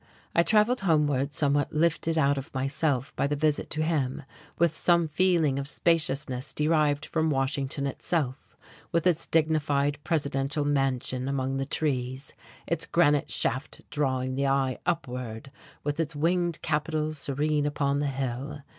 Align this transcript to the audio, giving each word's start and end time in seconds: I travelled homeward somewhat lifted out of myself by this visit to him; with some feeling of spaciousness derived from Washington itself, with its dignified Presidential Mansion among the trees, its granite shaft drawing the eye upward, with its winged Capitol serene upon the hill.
I 0.33 0.41
travelled 0.41 0.79
homeward 0.81 1.31
somewhat 1.31 1.73
lifted 1.73 2.17
out 2.17 2.35
of 2.35 2.51
myself 2.55 3.15
by 3.15 3.27
this 3.27 3.37
visit 3.39 3.69
to 3.69 3.83
him; 3.83 4.23
with 4.57 4.75
some 4.75 5.07
feeling 5.07 5.59
of 5.59 5.67
spaciousness 5.67 6.53
derived 6.53 7.05
from 7.05 7.29
Washington 7.29 7.85
itself, 7.85 8.57
with 8.91 9.05
its 9.05 9.27
dignified 9.27 9.99
Presidential 10.03 10.65
Mansion 10.65 11.27
among 11.27 11.57
the 11.57 11.67
trees, 11.67 12.33
its 12.65 12.87
granite 12.87 13.29
shaft 13.29 13.81
drawing 13.91 14.33
the 14.33 14.47
eye 14.47 14.79
upward, 14.87 15.51
with 15.83 15.99
its 15.99 16.15
winged 16.15 16.63
Capitol 16.63 17.13
serene 17.13 17.67
upon 17.67 17.99
the 17.99 18.07
hill. 18.07 18.61